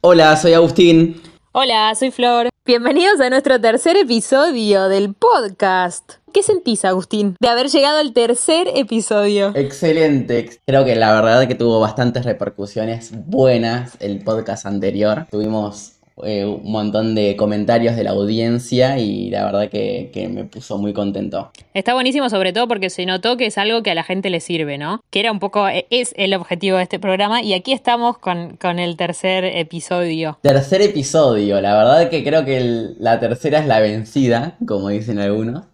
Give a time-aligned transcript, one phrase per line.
[0.00, 1.20] Hola, soy Agustín.
[1.50, 2.50] Hola, soy Flor.
[2.64, 6.12] Bienvenidos a nuestro tercer episodio del podcast.
[6.32, 9.50] ¿Qué sentís, Agustín, de haber llegado al tercer episodio?
[9.56, 10.60] Excelente.
[10.64, 15.26] Creo que la verdad que tuvo bastantes repercusiones buenas el podcast anterior.
[15.32, 20.78] Tuvimos eh, un montón de comentarios de la audiencia y la verdad que, me puso
[20.78, 21.50] muy contento.
[21.74, 24.40] Está buenísimo sobre todo porque se notó que es algo que a la gente le
[24.40, 25.00] sirve, ¿no?
[25.10, 28.56] Que era un poco, eh, es el objetivo de este programa y aquí estamos con,
[28.56, 30.38] con el tercer episodio.
[30.42, 35.64] Tercer episodio, la verdad que creo que la tercera es la vencida, como dicen algunos.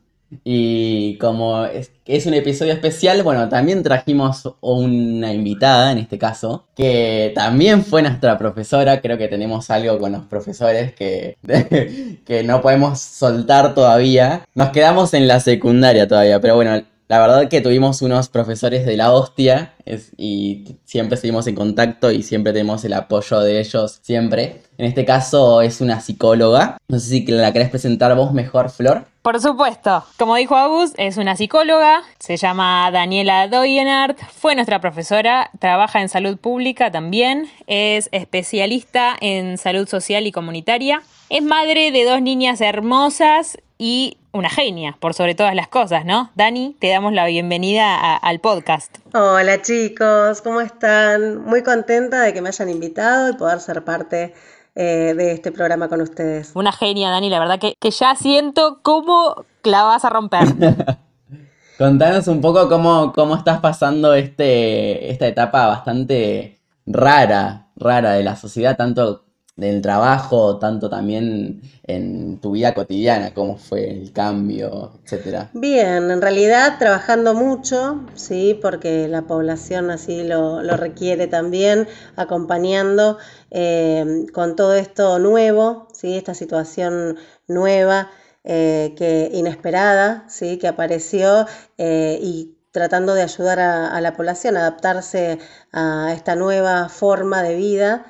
[0.42, 1.90] Y como es,
[2.26, 8.38] un episodio especial, bueno, también trajimos una invitada en este caso, que también fue nuestra
[8.38, 9.00] profesora.
[9.00, 11.36] Creo que tenemos algo con los profesores que,
[12.24, 14.44] que no podemos soltar todavía.
[14.54, 18.96] Nos quedamos en la secundaria todavía, pero bueno, la verdad que tuvimos unos profesores de
[18.96, 19.74] la hostia
[20.16, 24.62] y siempre seguimos en contacto y siempre tenemos el apoyo de ellos, siempre.
[24.78, 26.78] En este caso es una psicóloga.
[26.88, 29.04] No sé si la querés presentar vos mejor, Flor.
[29.20, 30.04] Por supuesto.
[30.18, 36.08] Como dijo Agus, es una psicóloga, se llama Daniela Doyenart, fue nuestra profesora, trabaja en
[36.08, 42.60] salud pública también, es especialista en salud social y comunitaria, es madre de dos niñas
[42.60, 46.30] hermosas y una genia, por sobre todas las cosas, ¿no?
[46.36, 48.96] Dani, te damos la bienvenida al podcast.
[49.12, 51.44] Hola chicos, ¿cómo están?
[51.44, 54.32] Muy contenta de que me hayan invitado y poder ser parte
[54.74, 56.52] eh, de este programa con ustedes.
[56.54, 60.48] Una genia, Dani, la verdad que, que ya siento cómo la vas a romper.
[61.76, 68.36] Contanos un poco cómo, cómo estás pasando este, esta etapa bastante rara, rara de la
[68.36, 69.26] sociedad, tanto
[69.56, 75.50] del trabajo, tanto también en tu vida cotidiana, cómo fue el cambio, etcétera.
[75.54, 81.86] Bien, en realidad trabajando mucho, sí, porque la población así lo, requiere también,
[82.16, 83.18] acompañando
[83.50, 87.16] eh, con todo esto nuevo, sí, esta situación
[87.46, 88.10] nueva.
[88.46, 90.58] Eh, que inesperada, ¿sí?
[90.58, 91.46] que apareció
[91.78, 95.38] eh, y tratando de ayudar a, la población a adaptarse
[95.72, 98.04] a esta nueva forma de vida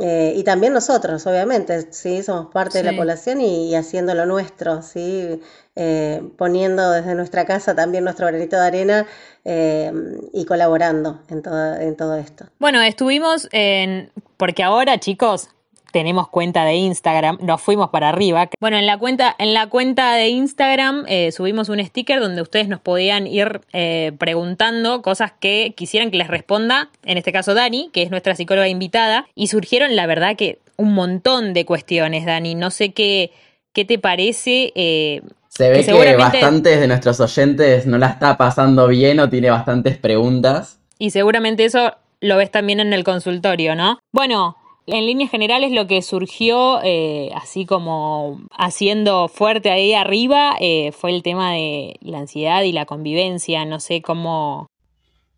[0.00, 2.22] eh, y también nosotros, obviamente, ¿sí?
[2.22, 5.40] somos parte de la población y, haciendo lo nuestro, ¿sí?
[5.76, 9.06] Eh, poniendo desde nuestra casa también nuestro granito de arena
[9.44, 9.92] eh,
[10.32, 12.46] y colaborando en todo, en todo esto.
[12.58, 15.50] Bueno, estuvimos en, porque ahora chicos,
[15.92, 18.48] tenemos cuenta de Instagram, nos fuimos para arriba.
[18.58, 22.68] Bueno, en la cuenta, en la cuenta de Instagram eh, subimos un sticker donde ustedes
[22.68, 27.90] nos podían ir eh, preguntando cosas que quisieran que les responda, en este caso Dani,
[27.92, 32.54] que es nuestra psicóloga invitada, y surgieron la verdad que un montón de cuestiones, Dani.
[32.54, 33.30] No sé qué,
[33.72, 34.72] qué te parece.
[34.74, 39.28] Eh, se ve que, que bastantes de nuestros oyentes no la está pasando bien o
[39.28, 40.78] tiene bastantes preguntas.
[40.98, 43.98] Y seguramente eso lo ves también en el consultorio, ¿no?
[44.12, 44.56] Bueno,
[44.86, 51.10] en líneas generales lo que surgió, eh, así como haciendo fuerte ahí arriba, eh, fue
[51.14, 53.64] el tema de la ansiedad y la convivencia.
[53.64, 54.68] No sé cómo,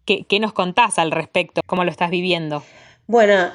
[0.07, 2.63] qué, nos contás al respecto, cómo lo estás viviendo.
[3.07, 3.51] Bueno,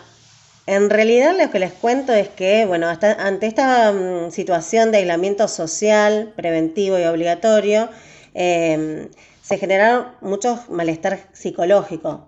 [0.68, 5.48] en realidad lo que les cuento es que, bueno, ante esta mm, situación de aislamiento
[5.48, 7.90] social, preventivo y obligatorio,
[8.36, 9.10] em,
[9.42, 12.28] se generaron muchos malestar psicológico.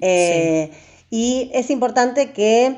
[0.00, 0.70] Eh,
[1.10, 2.76] y es importante que,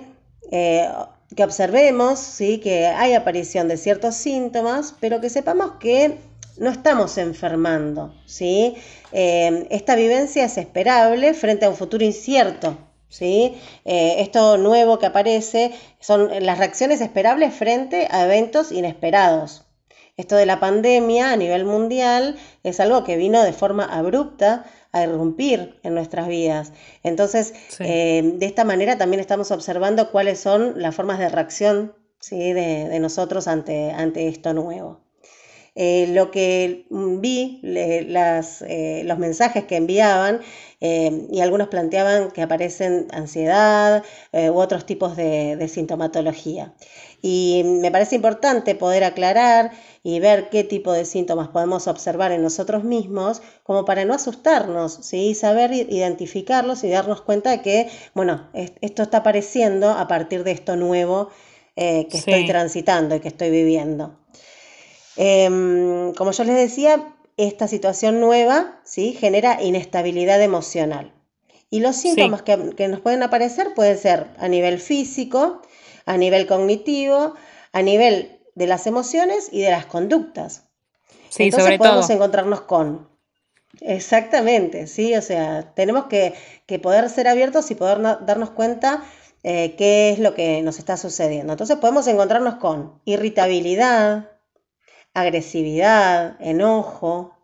[0.51, 0.89] eh,
[1.35, 2.59] que observemos ¿sí?
[2.59, 6.19] que hay aparición de ciertos síntomas, pero que sepamos que
[6.59, 8.15] no estamos enfermando.
[8.27, 8.77] ¿sí?
[9.13, 12.79] Eh, esta vivencia es esperable frente a un futuro incierto.
[13.09, 13.57] ¿sí?
[13.85, 19.66] Eh, esto nuevo que aparece son las reacciones esperables frente a eventos inesperados.
[20.17, 25.03] Esto de la pandemia a nivel mundial es algo que vino de forma abrupta a
[25.03, 26.73] irrumpir en nuestras vidas.
[27.03, 32.55] Entonces, eh, de esta manera también estamos observando cuáles son las formas de reacción ¿sí?
[32.55, 35.01] de, nosotros ante, ante esto nuevo.
[35.75, 40.41] Eh, lo que vi, las, eh, los mensajes que enviaban,
[40.79, 46.75] y algunos planteaban que aparecen ansiedad u otros tipos de, de sintomatología.
[47.29, 49.73] Y me parece importante poder aclarar
[50.05, 55.01] y ver qué tipo de síntomas podemos observar en nosotros mismos, como para no asustarnos,
[55.03, 55.35] ¿sí?
[55.35, 58.49] saber identificarlos y darnos cuenta de que, bueno,
[58.81, 61.31] esto está apareciendo a partir de esto nuevo
[61.75, 64.17] eh, que estoy transitando y que estoy viviendo.
[65.17, 69.15] Em, como yo les decía, esta situación nueva ¿sí?
[69.15, 71.13] genera inestabilidad emocional.
[71.71, 75.63] Y los síntomas que, que nos pueden aparecer pueden ser a nivel físico,
[76.07, 77.35] a nivel cognitivo,
[77.73, 80.65] a nivel de las emociones y de las conductas.
[81.29, 83.09] Sí, Entonces podemos encontrarnos con.
[83.81, 86.35] Exactamente, sí, o sea, tenemos que,
[86.83, 89.05] poder ser abiertos y poder darnos cuenta
[89.43, 91.53] eh, qué es lo que nos está sucediendo.
[91.53, 94.31] Entonces podemos encontrarnos con irritabilidad,
[95.13, 97.37] agresividad, enojo,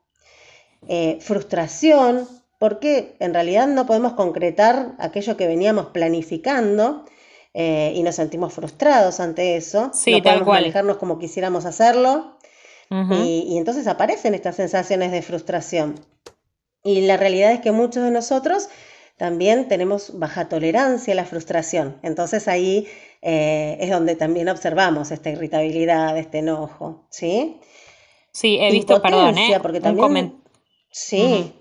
[0.89, 2.27] eh, frustración,
[2.59, 7.05] porque en realidad no podemos concretar aquello que veníamos planificando
[7.55, 9.91] eh, y nos sentimos frustrados ante eso.
[9.93, 10.63] Sí, no podemos cual.
[10.63, 12.39] manejarnos como quisiéramos hacerlo.
[13.11, 15.99] Y, y entonces aparecen estas sensaciones de frustración.
[16.85, 18.69] Y la realidad es que muchos de nosotros
[19.17, 21.97] también tenemos baja tolerancia a la frustración.
[22.03, 22.87] Entonces ahí
[23.23, 27.61] eh, es donde también observamos esta irritabilidad, este enojo, ¿sí?
[28.33, 29.59] Sí, he visto, perdón, ¿eh?
[29.63, 30.43] porque Un también...
[30.91, 31.55] Sí,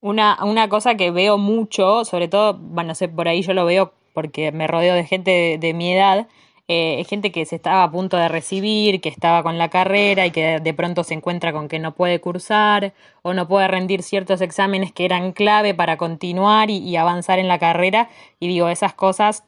[0.00, 3.64] Una, una cosa que veo mucho, sobre todo, bueno, no sé, por ahí yo lo
[3.64, 6.26] veo porque me rodeo de gente de, de mi edad,
[6.68, 10.30] eh, gente que se estaba a punto de recibir, que estaba con la carrera y
[10.30, 14.40] que de pronto se encuentra con que no puede cursar o no puede rendir ciertos
[14.40, 18.08] exámenes que eran clave para continuar y, y avanzar en la carrera.
[18.40, 19.44] Y digo, esas cosas,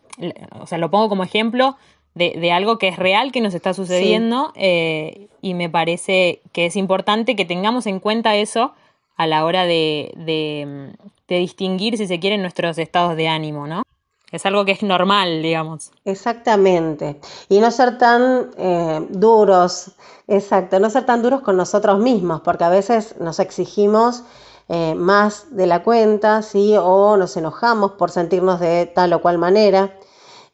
[0.61, 1.79] o sea, lo pongo como ejemplo
[2.15, 6.67] de, de algo que es real, que nos está sucediendo eh, y me parece que
[6.67, 8.75] es importante que tengamos en cuenta eso
[9.17, 10.93] a la hora de, de,
[11.27, 13.83] de distinguir, si se quieren, nuestros estados de ánimo, ¿no?
[14.31, 15.91] Es algo que es normal, digamos.
[16.05, 17.21] exactamente.
[17.49, 19.93] Y no ser tan eh, duros,
[20.27, 24.25] exacto, no ser tan duros con nosotros mismos, porque a veces nos exigimos
[24.69, 26.75] eh, más de la cuenta, ¿sí?
[26.79, 29.99] O nos enojamos por sentirnos de tal o cual manera.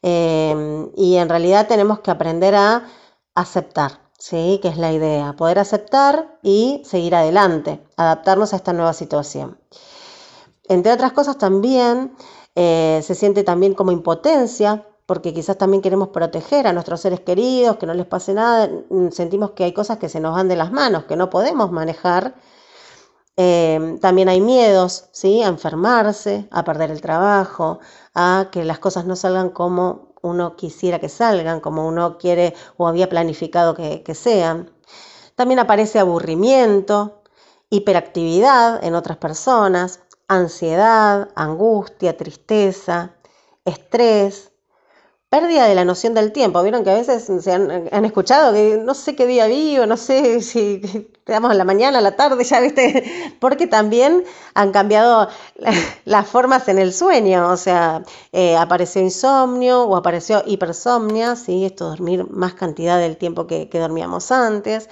[0.01, 2.85] Eh, y en realidad tenemos que aprender a
[3.33, 4.59] aceptar, ¿sí?
[4.61, 9.57] Que es la idea, poder aceptar y seguir adelante, adaptarnos a esta nueva situación.
[10.69, 12.15] Entre otras cosas también
[12.55, 17.77] eh, se siente también como impotencia, porque quizás también queremos proteger a nuestros seres queridos,
[17.77, 20.55] que no les pase nada, mm, sentimos que hay cosas que se nos van de
[20.55, 22.35] las manos, que no podemos manejar.
[23.37, 25.43] Eh, también hay miedos, ¿sí?
[25.43, 27.79] A enfermarse, a perder el trabajo,
[28.13, 32.87] a que las cosas no salgan como uno quisiera que salgan, como uno quiere o
[32.87, 34.71] había planificado que, que sean.
[35.35, 37.21] También aparece aburrimiento,
[37.69, 43.15] hiperactividad en otras personas, ansiedad, angustia, tristeza,
[43.65, 44.51] estrés,
[45.29, 46.61] pérdida de la noción del tiempo.
[46.63, 49.97] Vieron que a veces se han, han escuchado que no sé qué día vivo, no
[49.97, 50.81] sé si
[51.25, 54.23] estamos en la mañana, a la tarde, ya viste, porque también
[54.53, 55.73] han cambiado la-
[56.05, 57.49] las formas en el sueño.
[57.49, 61.65] O sea, eh, apareció insomnio o apareció hipersomnia, ¿sí?
[61.65, 64.89] Esto dormir más cantidad del tiempo que, que dormíamos antes.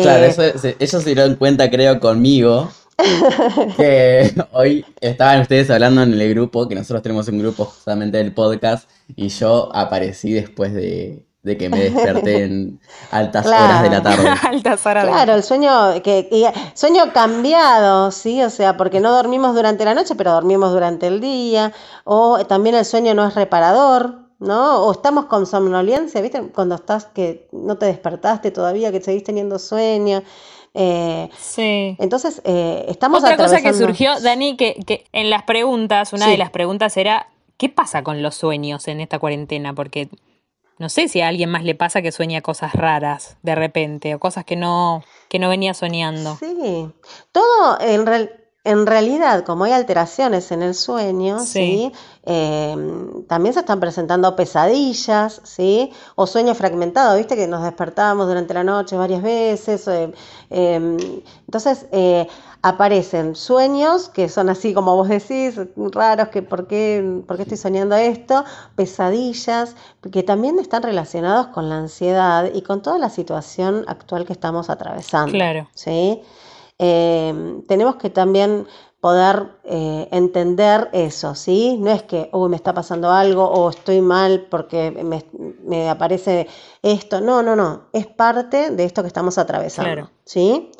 [0.00, 2.70] Claro, Eh, eso, se- ellos se dieron cuenta, creo, conmigo,
[3.76, 8.32] que hoy estaban ustedes hablando en el grupo, que nosotros tenemos un grupo justamente del
[8.34, 12.80] podcast, y yo aparecí después de, de que me desperté en
[13.10, 14.28] altas horas de la tarde.
[14.42, 18.42] Altas horas de- Claro, el sueño, que, que- sueño cambiado, ¿sí?
[18.42, 21.72] O sea, porque no dormimos durante la noche, pero dormimos durante el día,
[22.04, 24.84] o también el sueño no es reparador, ¿no?
[24.84, 26.42] O estamos con somnolencia, ¿viste?
[26.54, 30.22] Cuando estás que no te despertaste todavía, que seguís teniendo sueño.
[30.74, 31.96] Eh, Sí.
[31.98, 36.32] entonces, eh, estamos Otra cosa que surgió, Dani, que, que en las preguntas, una Sí.
[36.32, 39.72] de las preguntas era, ¿qué pasa con los sueños en esta cuarentena?
[39.74, 40.08] Porque
[40.78, 44.18] no sé si a alguien más le pasa que sueña cosas raras de repente o
[44.18, 46.36] cosas que no, que no venía soñando.
[46.40, 46.88] Sí,
[47.30, 48.32] todo en, real-
[48.64, 51.46] en realidad, como hay alteraciones en el sueño, Sí.
[51.46, 51.92] ¿sí?
[52.26, 52.74] Eh,
[53.28, 55.92] también se están presentando pesadillas, ¿sí?
[56.14, 57.36] O sueño fragmentado, ¿viste?
[57.36, 59.86] Que nos despertábamos durante la noche varias veces.
[59.88, 60.12] eh,
[60.50, 62.26] eh, entonces, eh,
[62.62, 67.58] aparecen sueños que son así como vos decís, raros, que por qué, por qué estoy
[67.58, 68.42] soñando esto,
[68.74, 69.76] pesadillas,
[70.10, 74.70] que también están relacionados con la ansiedad y con toda la situación actual que estamos
[74.70, 75.32] atravesando.
[75.32, 75.68] Claro.
[75.74, 76.22] ¿sí?
[76.78, 78.66] Eh, tenemos que también
[79.00, 81.76] poder eh, entender eso, ¿sí?
[81.78, 85.24] No es que, uy, me está pasando algo o estoy mal porque me,
[85.62, 86.48] me aparece
[86.82, 87.20] esto.
[87.20, 87.82] No, no, no.
[87.92, 90.10] Es parte de esto que estamos atravesando, Claro.
[90.24, 90.70] ¿sí?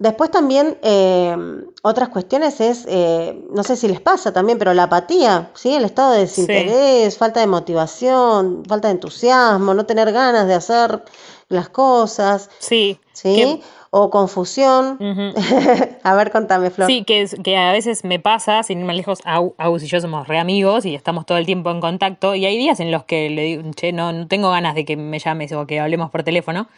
[0.00, 1.36] Después también eh,
[1.82, 5.74] otras cuestiones es, eh, no sé si les pasa también, pero la apatía, ¿sí?
[5.74, 11.02] El estado de desinterés, falta de motivación, falta de entusiasmo, no tener ganas de hacer
[11.48, 13.00] las cosas, Sí.
[13.12, 13.34] ¿sí?
[13.34, 14.98] que- O confusión.
[16.02, 16.86] A ver, contame, Flor.
[16.88, 20.00] Sí, que, es- que a veces me pasa, sin ir más lejos, Au- y yo
[20.00, 22.34] somos re amigos y estamos todo el tiempo en contacto.
[22.34, 24.96] Y hay días en los que le digo, che, no, no tengo ganas de que
[24.96, 26.68] me llames o que hablemos por teléfono.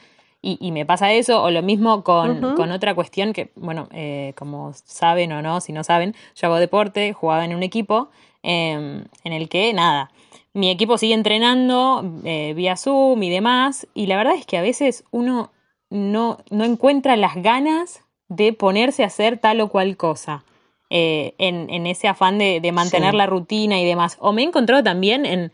[0.42, 4.32] Y, y me pasa eso, o lo mismo con, con otra cuestión que, bueno, eh,
[4.38, 8.08] como saben o no, si no saben, yo hago deporte, jugaba en un equipo
[8.42, 10.10] eh, en el que, nada,
[10.54, 14.62] mi equipo sigue entrenando eh, vía Zoom y demás, y la verdad es que a
[14.62, 15.50] veces uno
[15.90, 20.44] no, no encuentra las ganas de ponerse a hacer tal o cual cosa.
[20.90, 24.16] eh, en, en, ese afán de, mantener la rutina y demás.
[24.20, 25.52] O me he encontrado también en,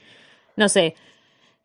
[0.56, 0.94] no sé,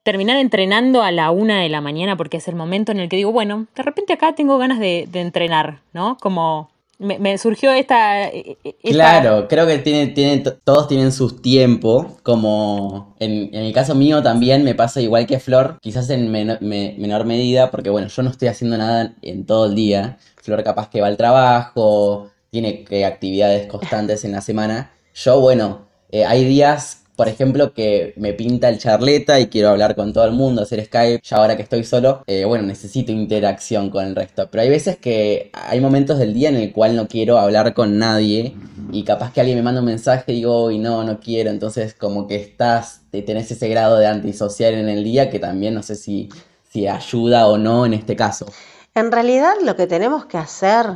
[0.03, 3.15] terminar entrenando a la una de la mañana porque es el momento en el que
[3.15, 6.17] digo, bueno, de repente acá tengo ganas de, de entrenar, ¿no?
[6.19, 6.69] Como
[7.01, 13.53] me, surgió esta, e, e, Claro, creo que tiene, todos tienen sus tiempos, como en,
[13.53, 18.07] el caso mío también me pasa igual que Flor, quizás en menor medida, porque bueno,
[18.07, 22.29] yo no estoy haciendo nada en todo el día, Flor capaz que va al trabajo,
[22.51, 28.15] tiene que actividades constantes en la semana, yo bueno, eh, hay días por ejemplo, que
[28.17, 31.55] me pinta el charleta y quiero hablar con todo el mundo, hacer Skype, ya ahora
[31.55, 34.49] que estoy solo, eh, bueno, necesito interacción con el resto.
[34.49, 37.99] Pero hay veces que hay momentos del día en el cual no quiero hablar con
[37.99, 38.55] nadie
[38.91, 41.93] y capaz que alguien me manda un mensaje y digo, y no, no quiero, entonces
[41.93, 45.83] como que estás, te tenés ese grado de antisocial en el día que también no
[45.83, 46.27] sé si,
[46.71, 48.47] si ayuda o no en este caso.
[48.95, 50.87] En realidad lo que tenemos que hacer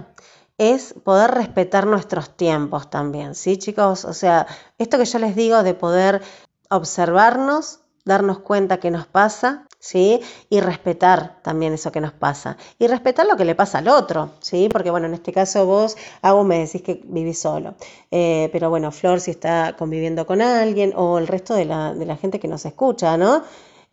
[0.57, 4.05] es poder respetar nuestros tiempos también, ¿sí chicos?
[4.05, 4.47] O sea,
[4.77, 6.21] esto que yo les digo de poder
[6.69, 10.21] observarnos, darnos cuenta que nos pasa, ¿sí?
[10.49, 12.57] Y respetar también eso que nos pasa.
[12.79, 14.69] Y respetar lo que le pasa al otro, ¿sí?
[14.71, 17.75] Porque bueno, en este caso vos, Agu, me decís que vivís solo.
[18.11, 22.05] Eh, pero bueno, Flor si está conviviendo con alguien o el resto de la, de
[22.05, 23.43] la gente que nos escucha, ¿no?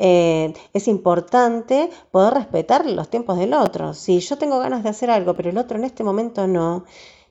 [0.05, 3.95] Eh, es importante poder respetar los tiempos del otro.
[3.95, 6.85] Si yo tengo ganas de hacer algo, pero el otro en este momento no,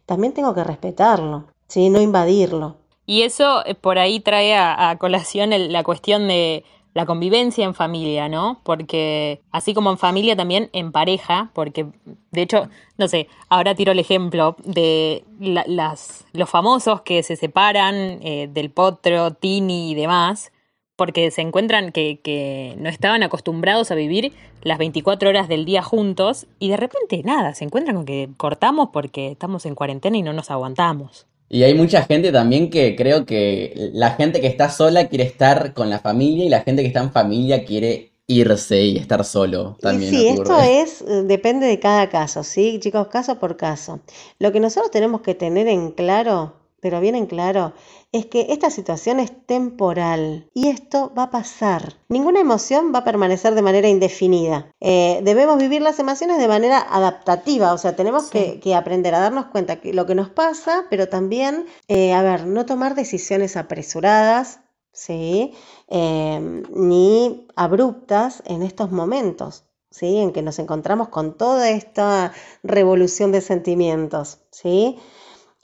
[0.05, 1.89] también tengo que respetarlo, ¿sí?
[1.89, 2.77] no invadirlo.
[3.05, 6.63] Y eso eh, por ahí trae a, colación la cuestión de
[6.93, 8.61] la convivencia en familia, ¿no?
[8.63, 11.87] Porque así como en familia, también en pareja, porque
[12.31, 17.95] de hecho, no sé, ahora tiro el ejemplo de las, los famosos que se separan
[18.21, 20.53] eh, del potro, Tini y demás,
[21.01, 26.45] porque se encuentran que, no estaban acostumbrados a vivir las 24 horas del día juntos
[26.59, 30.31] y de repente nada, se encuentran con que cortamos porque estamos en cuarentena y no
[30.31, 31.25] nos aguantamos.
[31.49, 35.73] Y hay mucha gente también que creo que la gente que está sola quiere estar
[35.73, 39.77] con la familia y la gente que está en familia quiere irse y estar solo
[39.81, 40.13] también.
[40.13, 42.77] sí, esto es, eh, depende de cada caso, ¿sí?
[42.79, 44.01] Chicos, caso por caso.
[44.37, 47.73] Lo que nosotros tenemos que tener en claro, pero bien en claro,
[48.11, 51.93] es que esta situación es temporal y esto va a pasar.
[52.09, 54.69] Ninguna emoción va a permanecer de manera indefinida.
[54.81, 59.45] Eh, debemos vivir las emociones de manera adaptativa, o sea, tenemos que, aprender a darnos
[59.47, 64.59] cuenta de lo que nos pasa, pero también, eh, a ver, no tomar decisiones apresuradas,
[64.91, 65.53] ¿sí?
[65.87, 69.65] Em, ni abruptas en estos momentos.
[69.93, 70.19] ¿Sí?
[70.19, 72.31] en que nos encontramos con toda esta
[72.63, 74.39] revolución de sentimientos.
[74.49, 74.97] ¿sí?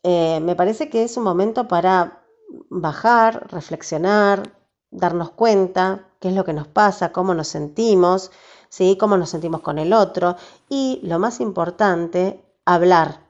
[0.04, 2.27] Eh, me parece que es un momento para
[2.70, 4.44] bajar, reflexionar,
[4.92, 8.32] darnos cuenta qué es lo que nos pasa, cómo nos sentimos,
[8.70, 8.98] ¿sí?
[9.00, 10.36] cómo nos sentimos con el otro
[10.70, 13.22] y lo más importante, hablar,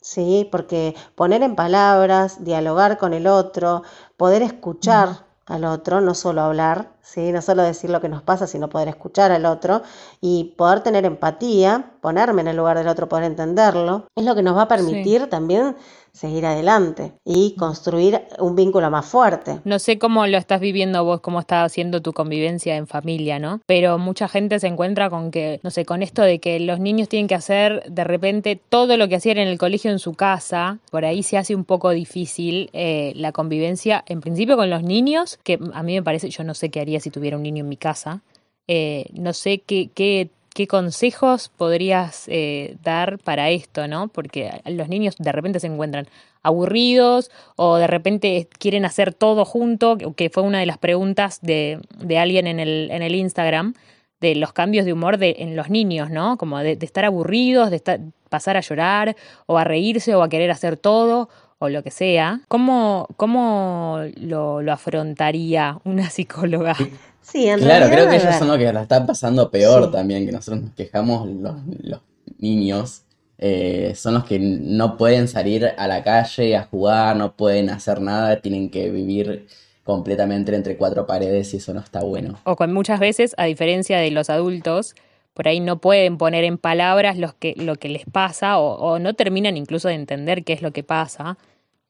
[0.00, 0.48] ¿sí?
[0.50, 3.82] porque poner en palabras, dialogar con el otro,
[4.16, 7.30] poder escuchar al otro, no solo hablar, ¿sí?
[7.30, 9.82] no solo decir lo que nos pasa, sino poder escuchar al otro
[10.20, 14.42] y poder tener empatía, ponerme en el lugar del otro, poder entenderlo, es lo que
[14.42, 15.76] nos va a permitir también
[16.16, 19.60] seguir adelante y construir un vínculo más fuerte.
[19.64, 23.60] No sé cómo lo estás viviendo vos, cómo está haciendo tu convivencia en familia, ¿no?
[23.66, 27.08] Pero mucha gente se encuentra con que, no sé, con esto de que los niños
[27.08, 30.78] tienen que hacer de repente todo lo que hacían en el colegio en su casa,
[30.90, 35.38] por ahí se hace un poco difícil eh, la convivencia, en principio con los niños,
[35.42, 37.68] que a mí me parece, yo no sé qué haría si tuviera un niño en
[37.68, 38.22] mi casa,
[38.68, 44.08] eh, no sé qué, qué ¿Qué consejos podrías eh, dar para esto, no?
[44.08, 46.06] Porque los niños de repente se encuentran
[46.42, 51.78] aburridos o de repente quieren hacer todo junto, que fue una de las preguntas de,
[51.98, 53.74] de alguien en el, en el Instagram,
[54.22, 56.38] de los cambios de humor de, en los niños, ¿no?
[56.38, 60.50] Como de, estar aburridos, de estar, pasar a llorar o a reírse o a querer
[60.50, 62.40] hacer todo o lo que sea.
[62.48, 66.76] ¿Cómo, cómo lo, lo afrontaría una psicóloga?
[67.22, 70.32] Sí, en claro, creo que ellos son los que la están pasando peor también, que
[70.32, 72.00] nosotros nos quejamos los,
[72.38, 73.02] niños.
[73.38, 78.00] Eh, son los que no pueden salir a la calle a jugar, no pueden hacer
[78.00, 79.46] nada, tienen que vivir
[79.82, 82.38] completamente entre cuatro paredes y eso no está bueno.
[82.44, 84.94] O con muchas veces, a diferencia de los adultos,
[85.36, 89.12] por ahí no pueden poner en palabras los que, lo que les pasa o, no
[89.12, 91.36] terminan incluso de entender qué es lo que pasa.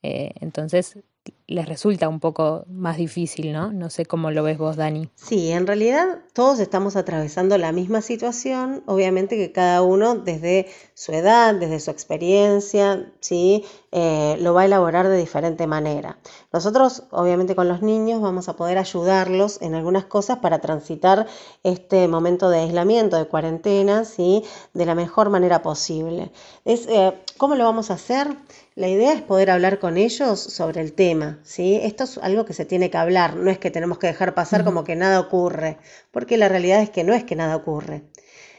[0.02, 0.98] Eh, entonces
[1.46, 3.72] les resulta un poco más difícil, ¿no?
[3.72, 5.08] No sé cómo lo ves vos, Dani.
[5.14, 11.12] Sí, en realidad todos estamos atravesando la misma situación, obviamente que cada uno desde su
[11.12, 13.64] edad, desde su experiencia, ¿sí?
[13.92, 16.18] Eh, lo va a elaborar de diferente manera.
[16.52, 21.26] Nosotros, obviamente con los niños, vamos a poder ayudarlos en algunas cosas para transitar
[21.62, 24.44] este momento de aislamiento, de cuarentena, ¿sí?
[24.74, 26.32] De la mejor manera posible.
[26.64, 28.36] Eh, ¿Cómo lo vamos a hacer?
[28.76, 31.80] La idea es poder hablar con ellos sobre el tema, ¿sí?
[31.82, 34.64] Esto es algo que se tiene que hablar, no es que tenemos que dejar pasar
[34.64, 35.78] como que nada ocurre,
[36.10, 38.02] porque la realidad es que no es que nada ocurre.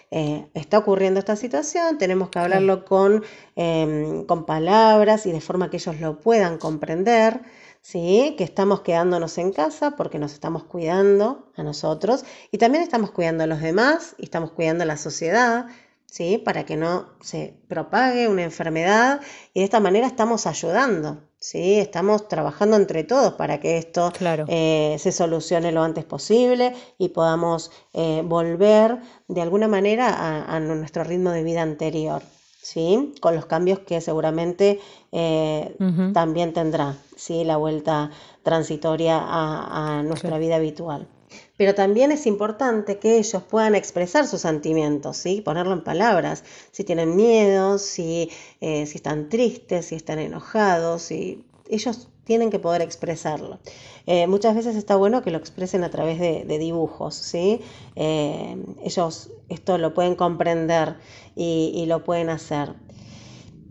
[0.09, 3.23] Eh, está ocurriendo esta situación, tenemos que hablarlo con,
[3.55, 7.41] em, con palabras y de forma que ellos lo puedan comprender,
[7.81, 8.33] ¿sí?
[8.39, 13.43] que estamos quedándonos en casa porque nos estamos cuidando a nosotros y también estamos cuidando
[13.43, 15.67] a los demás y estamos cuidando a la sociedad,
[16.07, 16.37] ¿sí?
[16.37, 19.21] para que no se propague una enfermedad
[19.53, 21.21] y de esta manera estamos ayudando.
[21.39, 21.75] ¿sí?
[21.75, 24.11] Estamos trabajando entre todos para que esto
[24.47, 31.03] eh, se solucione lo antes posible y podamos eh, volver de alguna manera a, nuestro
[31.03, 32.21] ritmo de vida anterior.
[32.59, 33.13] ¿Sí?
[33.21, 34.81] Con los cambios que seguramente
[35.13, 35.77] eh,
[36.13, 37.45] también tendrá, ¿sí?
[37.45, 38.11] La vuelta
[38.43, 41.07] transitoria a, nuestra vida habitual.
[41.57, 45.41] Pero también es importante que ellos puedan expresar sus sentimientos, ¿sí?
[45.41, 46.43] ponerlo en palabras.
[46.71, 48.29] Si tienen miedo, si,
[48.59, 53.59] si están tristes, si están enojados, si ellos tienen que poder expresarlo.
[54.05, 57.61] Eh, muchas veces está bueno que lo expresen a través de, dibujos, ¿sí?
[57.95, 60.97] Eh, ellos esto lo pueden comprender
[61.35, 62.73] y, lo pueden hacer.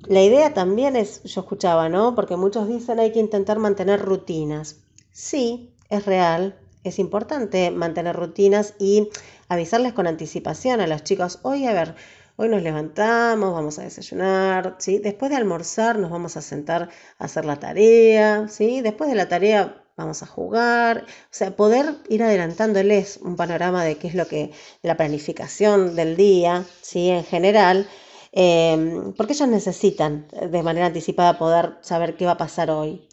[0.09, 2.15] La idea también es, yo escuchaba, ¿no?
[2.15, 4.77] Porque muchos dicen hay que intentar mantener rutinas.
[5.13, 6.59] Sí, es real,
[6.89, 9.09] es importante mantener rutinas y
[9.49, 11.95] avisarles con anticipación a los chicos, oye, a ver,
[12.39, 14.99] Hoy nos levantamos, vamos a desayunar, ¿sí?
[14.99, 18.83] Después de almorzar nos vamos a sentar a hacer la tarea, ¿sí?
[18.83, 23.97] Después de la tarea vamos a jugar, o sea, poder ir adelantándoles un panorama de
[23.97, 24.53] qué es lo que,
[24.83, 27.09] la planificación del día, ¿sí?
[27.09, 27.89] En general,
[28.33, 33.09] em, porque ellos necesitan de manera anticipada poder saber qué va a pasar hoy.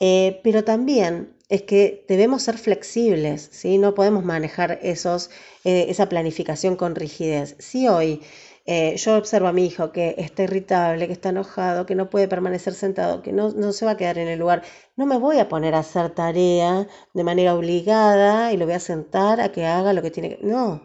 [0.00, 3.78] Eh, pero también es que debemos ser flexibles, ¿sí?
[3.78, 5.30] No podemos manejar esos,
[5.64, 7.56] eh, esa planificación con rigidez.
[7.58, 8.22] Si hoy
[8.66, 12.28] eh, yo observo a mi hijo que está irritable, que está enojado, que no puede
[12.28, 14.62] permanecer sentado, que no, no se va a quedar en el lugar.
[14.96, 18.80] No me voy a poner a hacer tarea de manera obligada y lo voy a
[18.80, 20.46] sentar a que haga lo que tiene que...
[20.46, 20.82] No,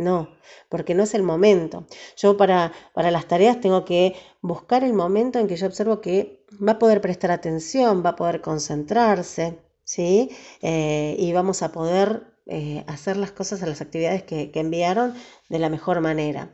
[0.00, 0.30] no,
[0.68, 1.86] porque no es el momento.
[2.16, 6.44] Yo para, para las tareas tengo que buscar el momento en que yo observo que
[6.66, 10.30] va a poder prestar atención, va a poder concentrarse, ¿sí?
[10.62, 15.14] Eh, y vamos a poder eh, hacer las cosas a las actividades que, que enviaron
[15.48, 16.50] de la mejor manera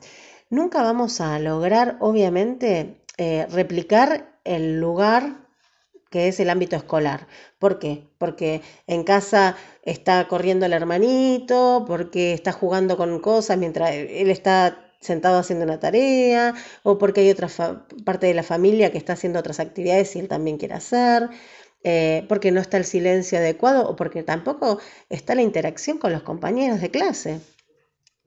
[0.50, 5.45] nunca vamos a lograr, obviamente, eh, replicar el lugar
[6.16, 7.26] que es el ámbito escolar.
[7.58, 8.08] ¿Por qué?
[8.16, 14.94] Porque en casa está corriendo el hermanito, porque está jugando con cosas mientras él está
[14.98, 17.48] sentado haciendo una tarea, o porque hay otra
[18.06, 21.28] parte de la familia que está haciendo otras actividades y él también quiere hacer.
[21.84, 24.78] Eh, porque no está el silencio adecuado o porque tampoco
[25.10, 27.40] está la interacción con los compañeros de clase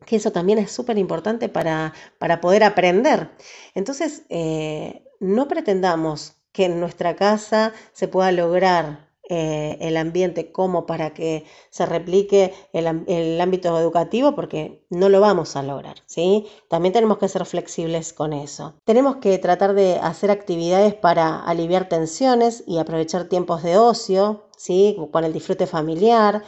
[0.05, 1.93] que eso también es súper importante para,
[2.39, 3.31] poder aprender.
[3.75, 10.85] Entonces, eh, no pretendamos que en nuestra casa se pueda lograr eh, el ambiente como
[10.85, 16.47] para que se replique el, ámbito educativo porque no lo vamos a lograr, ¿sí?
[16.67, 18.73] También tenemos que ser flexibles con eso.
[18.83, 24.97] Tenemos que tratar de hacer actividades para aliviar tensiones y aprovechar tiempos de ocio, ¿sí?
[25.13, 26.43] Con el disfrute familiar,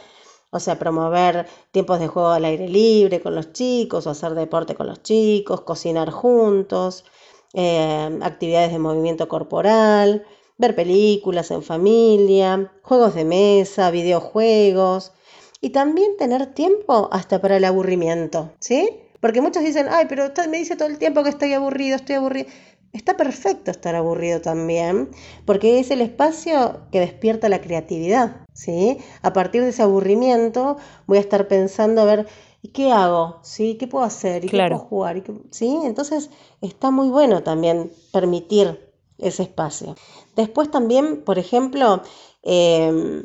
[0.50, 4.74] o sea, promover tiempos de juego al aire libre con los chicos o hacer deporte
[4.74, 7.06] con los chicos, cocinar juntos,
[7.54, 10.24] eh, actividades de movimiento corporal,
[10.58, 15.12] ver películas en familia, juegos de mesa, videojuegos
[15.60, 18.98] y también tener tiempo hasta para el aburrimiento, ¿sí?
[19.20, 22.16] Porque muchos dicen, ay, pero usted me dice todo el tiempo que estoy aburrido, estoy
[22.16, 22.48] aburrido.
[22.92, 25.08] Está perfecto estar aburrido también,
[25.46, 28.98] porque es el espacio que despierta la creatividad, ¿sí?
[29.22, 32.26] A partir de ese aburrimiento voy a estar pensando a ver,
[32.62, 33.40] ¿y qué hago?
[33.42, 33.76] ¿Sí?
[33.76, 34.44] ¿Qué puedo hacer?
[34.44, 35.22] ¿Y qué puedo jugar?
[35.50, 35.80] ¿Sí?
[35.84, 39.96] Entonces está muy bueno también permitir ese espacio.
[40.36, 42.02] Después también, por ejemplo,
[42.42, 43.22] em,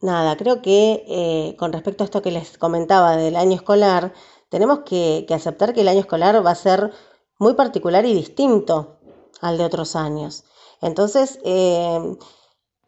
[0.00, 4.12] nada, creo que eh, con respecto a esto que les comentaba del año escolar,
[4.48, 6.92] tenemos que, que aceptar que el año escolar va a ser
[7.38, 8.98] muy particular y distinto
[9.40, 10.44] al de otros años.
[10.80, 12.16] Entonces, eh,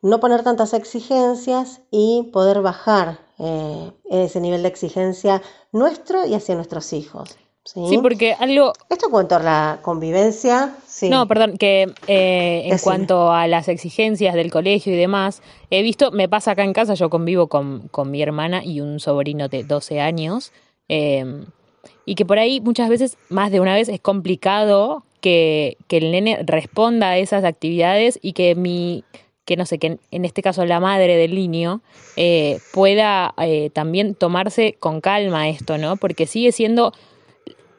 [0.05, 5.41] no poner tantas exigencias y poder bajar eh, ese nivel de exigencia
[5.73, 7.39] nuestro y hacia nuestros hijos.
[7.65, 7.99] ¿sí?
[8.03, 8.75] porque algo...
[8.91, 11.09] Esto en cuanto a la convivencia, sí.
[11.09, 15.41] No, perdón, que eh, en cuanto a las exigencias del colegio y demás,
[15.71, 19.01] he visto, me pasa acá en casa, yo convivo con, con mi hermana y un
[19.01, 20.53] sobrino de 12 años,
[20.87, 26.41] y que por ahí muchas veces, más de una vez, es complicado que, el nene
[26.45, 29.05] responda a esas actividades y que mi
[29.45, 31.83] que no sé, que en, este caso la madre del niño
[32.17, 35.97] eh, pueda eh, también tomarse con calma esto, ¿no?
[35.97, 36.93] Porque sigue siendo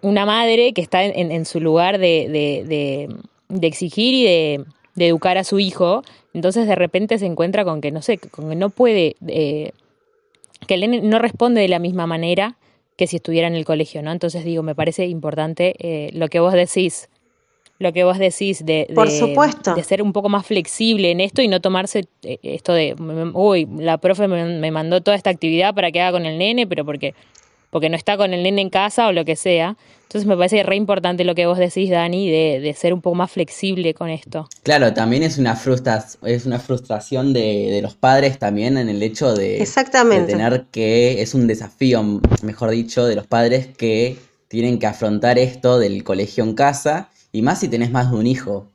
[0.02, 2.30] una madre que está en, su lugar de,
[3.50, 7.92] de, exigir y de, educar a su hijo, entonces de repente se encuentra con que,
[7.92, 9.72] no sé, con que no puede, eh,
[10.68, 12.58] que el no responde de la misma manera
[12.98, 14.12] que si estuviera en el colegio, ¿no?
[14.12, 17.10] Entonces digo, me parece importante lo que vos decís,
[17.80, 19.76] lo que vos decís de, Por supuesto.
[19.76, 22.96] de ser un poco más flexible en esto y no tomarse eh, esto de,
[23.34, 26.68] uy, la profe me, me mandó toda esta actividad para que haga con el nene,
[26.68, 27.14] pero porque
[27.76, 29.76] porque no está con el nene en casa o lo que sea.
[30.04, 33.16] Entonces me parece re importante lo que vos decís, Dani, de, de ser un poco
[33.16, 34.48] más flexible con esto.
[34.64, 39.04] Claro, también es una, frustra es una frustración de, de, los padres también en el
[39.04, 40.28] hecho de, Exactamente.
[40.28, 42.02] de tener que, es un desafío,
[42.44, 44.16] mejor dicho, de los padres que
[44.48, 48.28] tienen que afrontar esto del colegio en casa, y más si tenés más de un
[48.28, 48.72] hijo.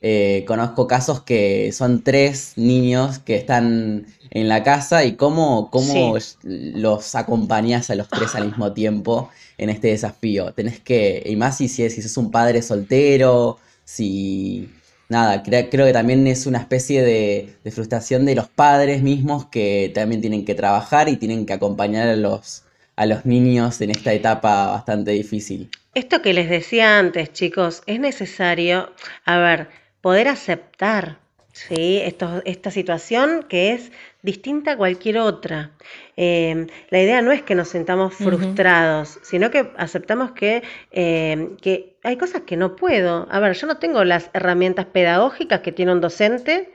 [0.00, 6.20] Eh, conozco casos que son tres niños que están en la casa y cómo, cómo
[6.20, 6.36] sí.
[6.44, 10.52] los acompañas a los tres al mismo tiempo en este desafío.
[10.52, 14.70] Tenés que, y más si, si, si sos un padre soltero, si...
[15.08, 19.46] Nada, creo, creo que también es una especie de, de, frustración de los padres mismos
[19.46, 22.62] que también tienen que trabajar y tienen que acompañar a los,
[22.96, 25.70] a los niños en esta etapa bastante difícil.
[25.94, 28.92] Esto que les decía antes, chicos, es necesario,
[29.24, 29.68] a ver,
[30.00, 31.18] poder aceptar
[31.54, 32.00] ¿sí?
[32.02, 35.70] Esto, esta situación que es distinta a cualquier otra.
[36.16, 39.24] Eh, la idea no es que nos sentamos frustrados, uh -huh.
[39.24, 43.28] sino que aceptamos que, eh, que hay cosas que no puedo.
[43.30, 46.72] A ver, yo no tengo las herramientas pedagógicas que tiene un docente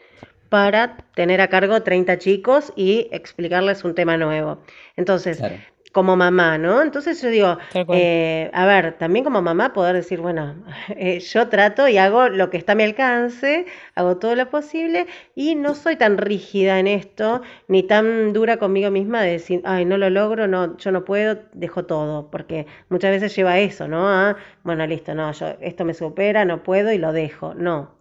[0.47, 4.63] para tener a cargo 30 chicos y explicarles un tema nuevo.
[4.95, 5.57] Entonces, claro
[5.91, 6.81] como mamá, ¿no?
[6.81, 11.87] Entonces yo digo, eh, a ver, también como mamá poder decir, bueno, eh, yo trato
[11.87, 15.95] y hago lo que está a mi alcance, hago todo lo posible y no soy
[15.95, 20.47] tan rígida en esto, ni tan dura conmigo misma de decir, ay, no lo logro,
[20.47, 24.07] no, yo no puedo, dejo todo, porque muchas veces lleva eso, ¿no?
[24.07, 27.53] A, bueno, listo, no, yo, esto me supera, no puedo y lo dejo.
[27.55, 27.95] No,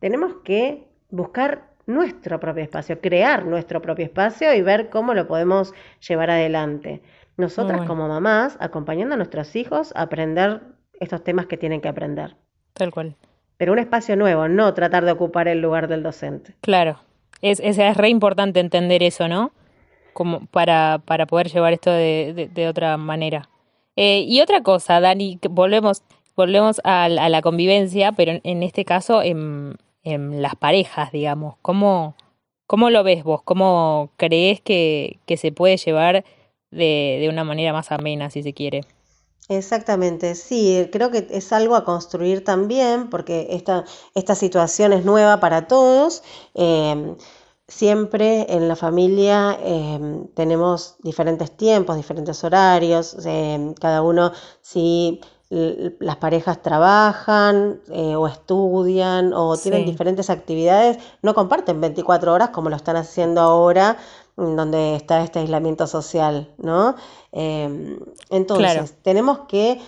[0.00, 5.72] tenemos que buscar nuestro propio espacio, crear nuestro propio espacio y ver cómo lo podemos
[6.06, 7.00] llevar adelante.
[7.38, 7.86] Nosotras bueno.
[7.88, 10.60] como mamás, acompañando a nuestros hijos a aprender
[10.98, 12.34] estos temas que tienen que aprender.
[12.74, 13.14] Tal cual.
[13.56, 16.56] Pero un espacio nuevo, no tratar de ocupar el lugar del docente.
[16.60, 16.98] Claro.
[17.40, 19.52] Es, es, es re importante entender eso, ¿no?
[20.14, 23.48] Como para, para poder llevar esto de, de, de otra manera.
[23.94, 26.02] Eh, y otra cosa, Dani, volvemos,
[26.34, 31.54] volvemos a, a la convivencia, pero en, en este caso en, en, las parejas, digamos.
[31.62, 32.16] ¿Cómo,
[32.66, 33.42] ¿Cómo lo ves vos?
[33.42, 36.24] ¿Cómo crees que, que se puede llevar
[36.70, 38.82] de, de una manera más amena, si se quiere.
[39.48, 45.40] Exactamente, sí, creo que es algo a construir también, porque esta, esta situación es nueva
[45.40, 46.22] para todos.
[46.54, 47.16] Eh,
[47.66, 56.16] siempre en la familia eh, tenemos diferentes tiempos, diferentes horarios, eh, cada uno si las
[56.16, 59.90] parejas trabajan eh, o estudian o tienen sí.
[59.92, 63.96] diferentes actividades, no comparten 24 horas como lo están haciendo ahora
[64.38, 66.94] donde está este aislamiento social, ¿no?
[67.32, 67.98] Eh,
[68.30, 68.86] entonces, claro.
[69.02, 69.80] tenemos que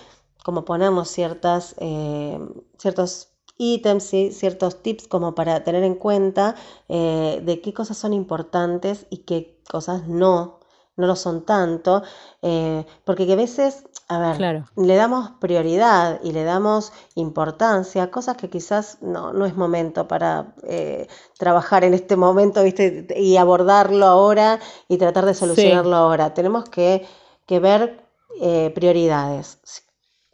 [0.43, 2.39] como ponernos ciertas, eh,
[2.77, 4.31] ciertos ítems, ¿sí?
[4.31, 6.55] ciertos tips como para tener en cuenta
[6.89, 10.59] eh, de qué cosas son importantes y qué cosas no,
[10.97, 12.01] no lo son tanto,
[12.41, 14.65] eh, porque que a veces, a ver, claro.
[14.75, 20.09] le damos prioridad y le damos importancia a cosas que quizás no, no es momento
[20.09, 23.07] para eh, trabajar en este momento, ¿viste?
[23.15, 25.95] Y abordarlo ahora y tratar de solucionarlo sí.
[25.95, 26.33] ahora.
[26.33, 27.07] Tenemos que,
[27.45, 28.05] que ver
[28.41, 29.59] eh, prioridades.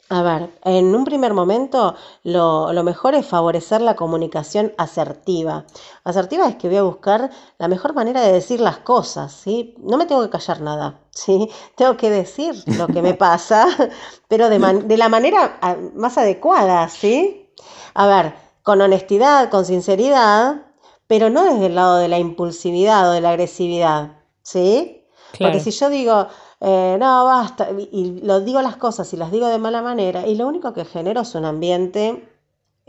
[0.10, 5.66] A ver, en un primer momento lo, lo, mejor es favorecer la comunicación asertiva.
[6.06, 9.76] Asertiva es que voy a buscar la mejor manera de decir las cosas, ¿sí?
[9.80, 11.50] No me tengo que callar nada, ¿sí?
[11.76, 13.68] Tengo que decir lo que me pasa,
[14.30, 17.52] pero de, man de la manera ah, más adecuada, ¿sí?
[17.94, 20.68] A ver, con honestidad, con sinceridad,
[21.08, 25.06] pero no desde el lado de la impulsividad o de la agresividad, ¿sí?
[25.34, 25.52] Claro.
[25.52, 26.28] Porque si yo digo,
[26.60, 30.28] eh, no, basta, y, y lo digo las cosas y las digo de mala manera,
[30.28, 32.28] y lo único que genero es un ambiente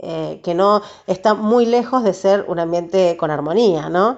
[0.01, 4.17] eh, que no está muy lejos de ser un ambiente con armonía, ¿no?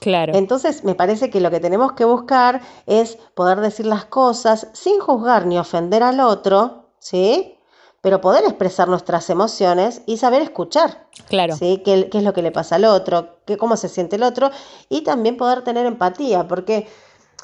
[0.00, 0.32] Claro.
[0.34, 4.98] Entonces, me parece que lo que tenemos que buscar es poder decir las cosas sin
[4.98, 7.56] juzgar ni ofender al otro, ¿sí?
[8.00, 11.06] Pero poder expresar nuestras emociones y saber escuchar.
[11.28, 11.54] Claro.
[11.54, 11.82] ¿sí?
[11.84, 13.36] ¿Qué, qué es lo que le pasa al otro?
[13.46, 14.50] Qué, ¿Cómo se siente el otro?
[14.88, 16.88] Y también poder tener empatía, porque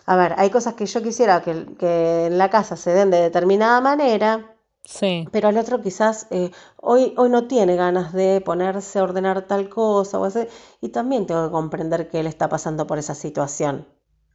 [0.08, 3.20] a ver, hay cosas que yo quisiera que, que en la casa se den de
[3.20, 5.28] determinada manera, sí.
[5.30, 9.68] pero el otro quizás eh, hoy, hoy no tiene ganas de ponerse a ordenar tal
[9.68, 10.48] cosa o hacer,
[10.80, 13.86] y también tengo que comprender que él está pasando por esa situación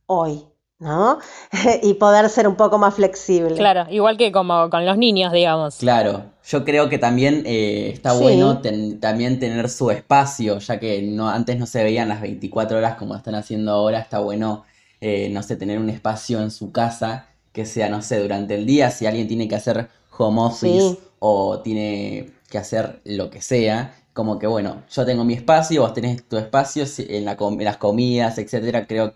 [0.05, 0.45] hoy,
[0.77, 1.17] ¿no?
[1.81, 3.55] y poder ser un poco más flexible.
[3.55, 5.77] Claro, igual que como con los niños, digamos.
[5.77, 8.61] Claro, yo creo que también eh, está bueno
[8.99, 13.15] también tener su espacio, ya que no antes no se veían las 24 horas como
[13.15, 14.65] están haciendo ahora, está bueno,
[15.05, 18.65] eh, no sé, tener un espacio en su casa que sea, no sé, durante el
[18.65, 23.93] día, si alguien tiene que hacer home office o tiene que hacer lo que sea,
[24.13, 27.75] como que bueno, yo tengo mi espacio, vos tenés tu espacio en, la, en las
[27.75, 29.13] comidas, etcétera, creo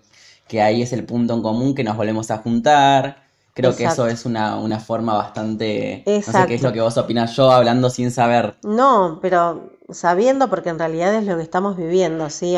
[0.50, 3.26] que ahí es el punto en común que nos volvemos a juntar.
[3.54, 6.04] Creo que eso es una, forma bastante...
[6.06, 8.58] No sé qué es lo que vos opinás yo hablando sin saber.
[8.62, 12.56] No, pero sabiendo porque en realidad es lo que estamos viviendo, ¿sí?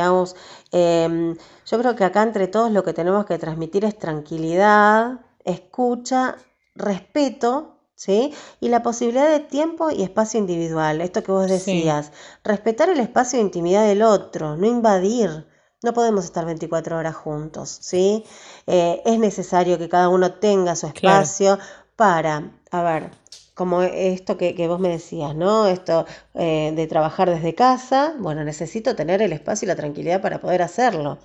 [0.71, 6.37] Em, yo creo que acá entre todos lo que tenemos que transmitir es tranquilidad, escucha,
[6.75, 8.33] respeto, ¿sí?
[8.59, 12.11] Y la posibilidad de tiempo y espacio individual, esto que vos decías,
[12.43, 15.47] respetar el espacio de intimidad del otro, no invadir.
[15.81, 18.25] No podemos estar 24 horas juntos, ¿sí?
[18.67, 21.57] Eh, es necesario que cada uno tenga su espacio
[21.95, 23.11] para, a ver,
[23.59, 25.67] como esto que, vos me decías, ¿no?
[25.67, 30.39] Esto eh, de trabajar desde casa, bueno, necesito tener el espacio y la tranquilidad para
[30.39, 31.17] poder hacerlo.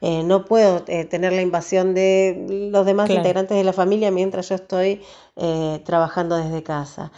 [0.00, 4.54] Eh, no puedo tener la invasión de los demás integrantes de la familia mientras yo
[4.54, 5.02] estoy
[5.84, 7.12] trabajando desde casa.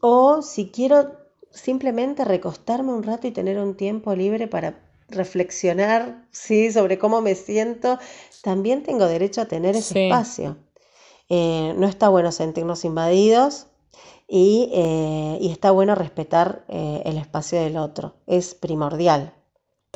[0.00, 1.10] o si quiero
[1.50, 6.70] simplemente recostarme un rato y tener un tiempo libre para reflexionar ¿sí?
[6.70, 7.98] sobre cómo me siento,
[8.42, 10.56] también tengo derecho a tener ese espacio.
[11.28, 13.66] Eh, no está bueno sentirnos invadidos
[14.28, 18.14] y, eh, está bueno respetar eh, el espacio del otro.
[18.26, 19.32] Es primordial.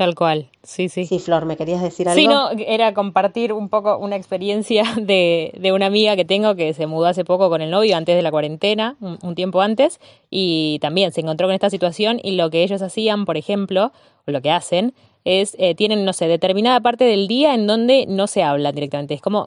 [0.01, 1.05] Tal cual, sí, sí.
[1.05, 2.19] Sí, Flor, ¿me querías decir algo?
[2.19, 6.73] Sí, no, era compartir un poco una experiencia de, de una amiga que tengo que
[6.73, 10.79] se mudó hace poco con el novio antes de la cuarentena, un, tiempo antes, y
[10.81, 13.93] también se encontró con esta situación y lo que ellos hacían, por ejemplo,
[14.27, 18.07] o lo que hacen, es, eh, tienen, no sé, determinada parte del día en donde
[18.09, 19.13] no se habla directamente.
[19.13, 19.45] Es como,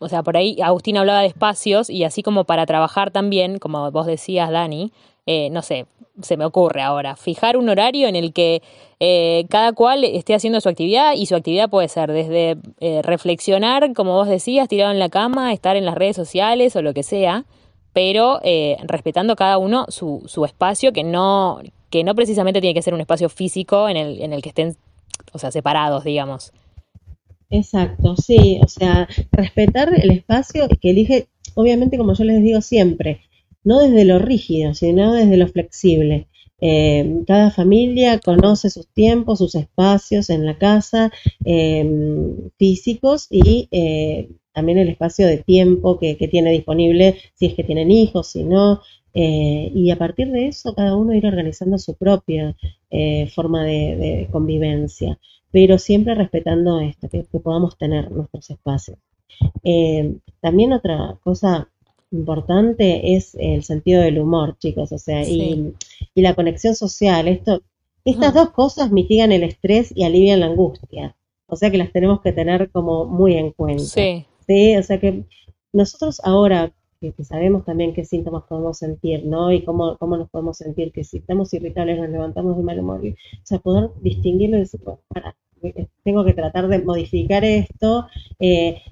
[0.00, 3.90] o sea, por ahí Agustín hablaba de espacios y así como para trabajar también, como
[3.90, 4.92] vos decías, Dani,
[5.26, 5.86] eh, no sé,
[6.22, 8.62] se me ocurre ahora, fijar un horario en el que
[8.98, 13.92] eh, cada cual esté haciendo su actividad y su actividad puede ser desde eh, reflexionar,
[13.94, 17.02] como vos decías, tirado en la cama, estar en las redes sociales o lo que
[17.02, 17.44] sea,
[17.92, 18.40] pero
[18.84, 21.60] respetando cada uno su, su espacio, que no,
[21.90, 24.76] que no precisamente tiene que ser un espacio físico en el, en el que estén,
[25.32, 26.52] o sea, separados, digamos.
[27.50, 33.20] Exacto, sí, o sea, respetar el espacio que elige, obviamente como yo les digo siempre,
[33.64, 36.28] no desde lo rígido, sino desde lo flexible.
[36.60, 41.10] Eh, cada familia conoce sus tiempos, sus espacios en la casa
[41.44, 41.84] eh,
[42.58, 47.90] físicos y eh, también el espacio de tiempo que, tiene disponible si es que tienen
[47.90, 48.80] hijos, si no.
[49.12, 52.56] y a partir de eso cada uno ir organizando su propia
[53.34, 55.18] forma de, convivencia,
[55.52, 58.98] pero siempre respetando esto, que podamos tener nuestros espacios.
[60.40, 61.68] también otra cosa
[62.12, 65.72] importante es el sentido del humor, chicos, o sea, y,
[66.14, 67.28] la conexión social.
[67.28, 67.62] Esto,
[68.04, 71.16] estas dos cosas mitigan el estrés y alivian la angustia.
[71.46, 73.84] O sea que las tenemos que tener como muy en cuenta.
[73.84, 74.24] Sí.
[74.46, 74.76] ¿sí?
[74.76, 75.24] O sea que
[75.72, 79.50] nosotros ahora que, sabemos también qué síntomas podemos sentir, ¿no?
[79.50, 83.00] Y cómo, cómo nos podemos sentir, que si estamos irritables nos levantamos de mal humor.
[83.02, 85.34] o sea, poder distinguirlo y decir, para,
[86.04, 88.06] tengo que tratar de modificar esto,
[88.38, 88.82] eh,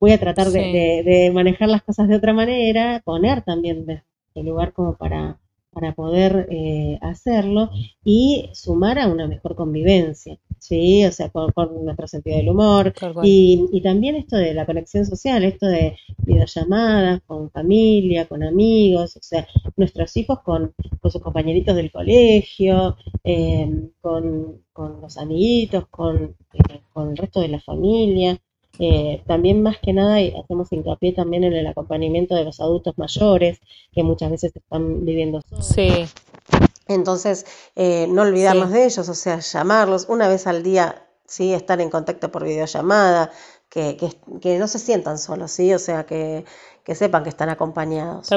[0.00, 4.02] voy a tratar de, manejar las cosas de otra manera, poner también
[4.34, 5.38] el lugar como para,
[5.70, 7.70] para poder eh, hacerlo
[8.04, 11.04] y sumar a una mejor convivencia, ¿sí?
[11.04, 11.52] O sea, con,
[11.84, 17.20] nuestro sentido del humor y, y, también esto de la conexión social, esto de videollamadas
[17.26, 19.46] con familia, con amigos, o sea,
[19.76, 24.62] nuestros hijos con, sus compañeritos del colegio, eh, con,
[25.02, 28.38] los amiguitos, con, eh, con el resto de la familia.
[28.78, 33.60] Eh, también más que nada hacemos hincapié también en el acompañamiento de los adultos mayores
[33.92, 35.68] que muchas veces están viviendo solos.
[35.68, 36.06] Sí.
[36.86, 41.80] Entonces, eh, no olvidarnos de ellos, o sea, llamarlos una vez al día, sí, estar
[41.80, 43.30] en contacto por videollamada,
[43.68, 43.96] que,
[44.40, 46.44] que, no se sientan solos, sí, o sea, que,
[46.94, 48.28] sepan que están acompañados.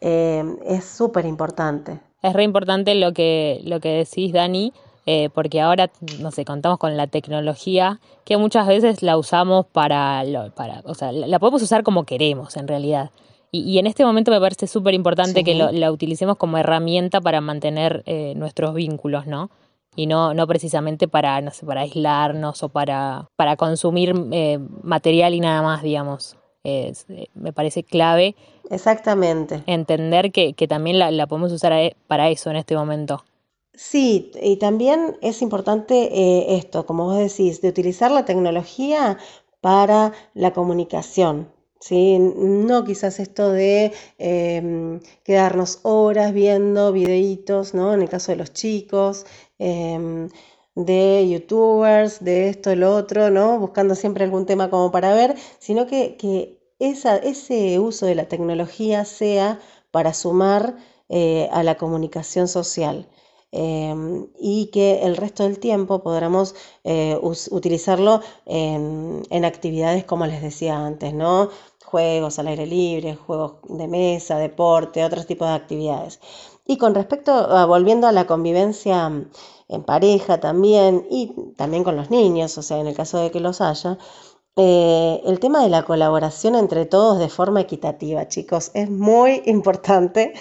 [0.00, 1.98] Eh, es súper importante.
[2.22, 4.72] Es re importante lo que, lo que decís, Dani,
[5.06, 5.90] eh, porque ahora,
[6.20, 10.22] no sé, contamos con la tecnología que muchas veces la usamos para,
[10.54, 13.10] para o sea, la podemos usar como queremos en realidad.
[13.56, 18.02] Y, en este momento me parece súper importante que la utilicemos como herramienta para mantener
[18.06, 19.48] eh, nuestros vínculos, ¿no?
[19.94, 25.34] Y no, no precisamente para, no sé, para aislarnos o para, para consumir eh, material
[25.34, 26.36] y nada más, digamos.
[26.64, 28.34] me parece clave.
[28.70, 29.62] Exactamente.
[29.66, 33.22] Entender que, que también la, la podemos usar para eso en este momento.
[33.74, 39.18] Sí, y también es importante eh, esto, como vos decís, de utilizar la tecnología
[39.60, 41.53] para la comunicación.
[41.80, 42.18] ¿Sí?
[42.18, 47.94] No quizás esto de em, quedarnos horas viendo videitos, ¿no?
[47.94, 49.26] En el caso de los chicos,
[49.58, 50.28] em,
[50.74, 53.58] de youtubers, de esto, lo otro, ¿no?
[53.58, 59.04] Buscando siempre algún tema como para ver, sino que, que ese uso de la tecnología
[59.04, 59.60] sea
[59.90, 60.76] para sumar
[61.08, 63.08] eh, a la comunicación social.
[63.56, 70.76] Em, y que el resto del tiempo podamos eh, utilizarlo en, actividades como les decía
[70.84, 71.50] antes, ¿no?
[71.84, 76.18] Juegos al aire libre, juegos de mesa, deporte, otros tipos de actividades.
[76.66, 79.12] Y con respecto, a, volviendo a la convivencia
[79.68, 83.38] en pareja también y también con los niños, o sea, en el caso de que
[83.38, 83.98] los haya,
[84.56, 90.32] eh, el tema de la colaboración entre todos de forma equitativa, chicos, es muy importante,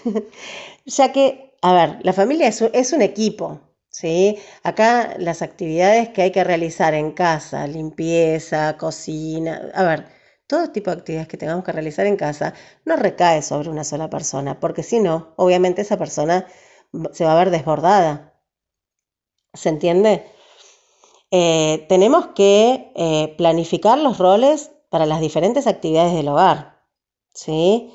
[0.86, 4.38] ya que, a ver, la familia es un, equipo, ¿sí?
[4.63, 10.08] Acá las actividades que hay que realizar en casa, limpieza, cocina, a ver,
[10.45, 12.54] todo tipo de actividades que tengamos que realizar en casa
[12.86, 16.47] no recae sobre una sola persona, porque si no, obviamente esa persona
[17.13, 18.34] se va a ver desbordada.
[19.54, 20.26] ¿Se entiende?
[21.32, 26.84] Eh, tenemos que eh, planificar los roles para las diferentes actividades del hogar,
[27.34, 27.93] ¿sí?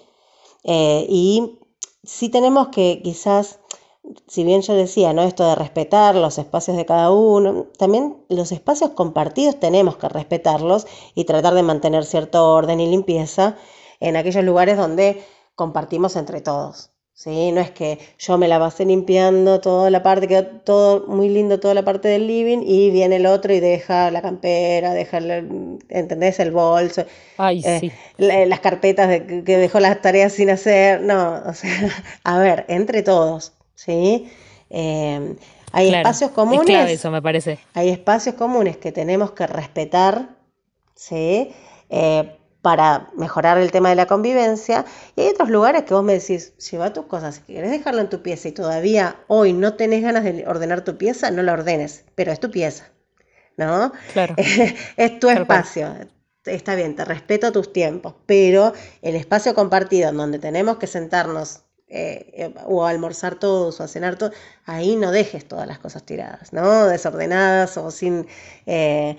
[0.65, 1.59] Eh, y
[2.09, 3.61] sí tenemos que quizás,
[4.27, 5.23] si bien yo decía, ¿no?
[5.23, 10.87] Esto de respetar los espacios de cada uno, también los espacios compartidos tenemos que respetarlos
[11.15, 13.57] y tratar de mantener cierto orden y limpieza
[14.01, 15.23] en aquellos lugares donde
[15.55, 16.91] compartimos entre todos.
[17.19, 17.51] ¿Sí?
[17.51, 21.59] No es que yo me la pasé limpiando toda la parte, quedó todo muy lindo,
[21.59, 25.79] toda la parte del living, y viene el otro y deja la campera, deja, el,
[25.89, 26.39] ¿entendés?
[26.39, 27.05] El bolso,
[27.37, 27.93] Ay, eh, sí.
[28.19, 31.73] las carpetas de, que dejó las tareas sin hacer, no, o sea,
[32.23, 34.31] a ver, entre todos, ¿sí?
[34.71, 35.35] Eh,
[35.73, 36.61] hay espacios comunes.
[36.61, 37.59] Es clave eso, me parece.
[37.75, 40.29] Hay espacios comunes que tenemos que respetar,
[40.95, 41.53] ¿sí?
[41.91, 44.85] Eh, para mejorar el tema de la convivencia.
[45.17, 48.09] Y hay otros lugares que vos me decís, lleva tus cosas, si querés dejarlo en
[48.09, 52.05] tu pieza y todavía hoy no tenés ganas de ordenar tu pieza, no la ordenes,
[52.15, 52.91] pero es tu pieza,
[53.57, 53.93] ¿no?
[54.13, 54.35] Claro.
[54.97, 55.95] es tu espacio.
[56.45, 61.63] Está bien, te respeto tus tiempos, pero el espacio compartido en donde tenemos que sentarnos
[61.91, 64.35] eh, o almorzar todos o a cenar todos,
[64.67, 66.87] ahí no dejes todas las cosas tiradas, ¿no?
[66.87, 68.27] Desordenadas o sin,
[68.67, 69.17] eh,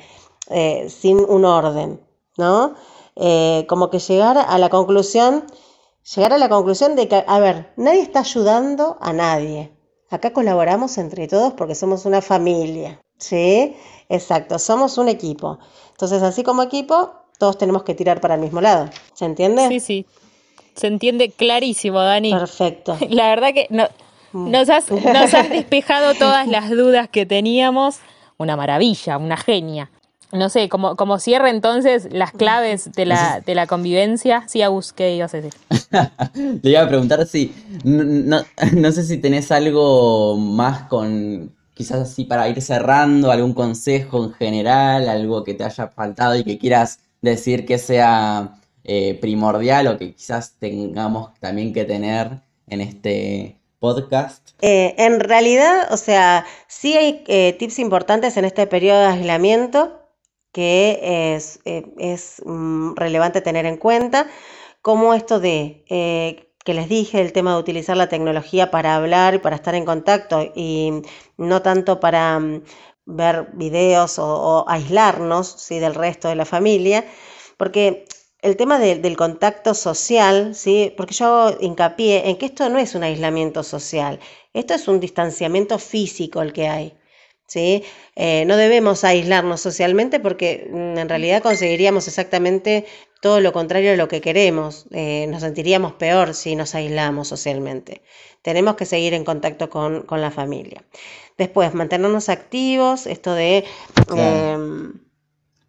[0.52, 1.99] eh, sin un orden,
[2.38, 2.75] ¿no?
[3.21, 5.43] Eh, como que llegar a la conclusión,
[6.15, 9.73] llegar a la conclusión de que, a ver, nadie está ayudando a nadie.
[10.10, 13.01] Acá colaboramos entre todos porque somos una familia.
[13.17, 13.75] ¿Sí?
[14.08, 15.60] Exacto, somos un equipo.
[15.91, 18.89] Entonces, así como equipo, todos tenemos que tirar para el mismo lado.
[19.13, 19.67] ¿Se entiende?
[19.67, 20.05] Sí, sí.
[20.75, 22.32] Se entiende clarísimo, Dani.
[22.32, 22.97] Perfecto.
[23.10, 24.49] La verdad que mm.
[24.49, 27.99] nos, has, nos has despejado todas las dudas que teníamos.
[28.38, 29.91] Una maravilla, una genia
[30.31, 34.43] no sé, como, como cierre entonces las claves de la, de la convivencia.
[34.47, 35.59] Sí, Agus, ¿qué ibas a decir?
[36.61, 38.41] Le iba a preguntar si, no,
[38.73, 44.33] no, sé si tenés algo más con, quizás así para ir cerrando, algún consejo en
[44.33, 49.97] general, algo que te haya faltado y que quieras decir que sea eh, primordial o
[49.97, 54.49] que quizás tengamos también que tener en este podcast?
[54.61, 59.98] Eh, en realidad, o sea, sí hay eh, tips importantes en este periodo de aislamiento
[60.51, 64.27] que es, eh, es mm, relevante tener en cuenta,
[64.81, 69.35] como esto de eh, que les dije, el tema de utilizar la tecnología para hablar
[69.35, 71.01] y para estar en contacto y
[71.38, 72.63] no tanto para mm,
[73.05, 75.79] ver videos o, aislarnos ¿sí?
[75.79, 77.05] del resto de la familia,
[77.57, 78.05] porque
[78.41, 80.93] el tema del contacto social, ¿sí?
[80.95, 84.19] porque yo hago hincapié en que esto no es un aislamiento social,
[84.53, 86.98] esto es un distanciamiento físico el que hay.
[87.49, 87.83] ¿Sí?
[88.15, 92.85] Eh, no debemos aislarnos socialmente porque mm, en realidad conseguiríamos exactamente
[93.21, 94.85] todo lo contrario a lo que queremos.
[94.91, 98.01] Eh, nos sentiríamos peor si nos aislamos socialmente.
[98.41, 100.83] Tenemos que seguir en contacto con, la familia.
[101.38, 103.65] Después, mantenernos activos, esto de...
[104.15, 104.93] Em,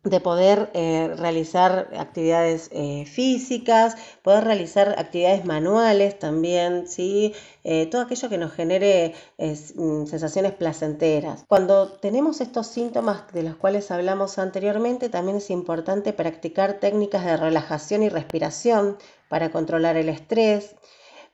[0.03, 7.35] de poder eh, realizar actividades eh, físicas, poder realizar actividades manuales también, ¿sí?
[7.65, 11.45] Eh, todo aquello que nos genere mm, sensaciones placenteras.
[11.47, 17.37] Cuando tenemos estos síntomas de los cuales hablamos anteriormente, también es importante practicar técnicas de
[17.37, 18.97] relajación y respiración
[19.29, 20.77] para controlar el estrés.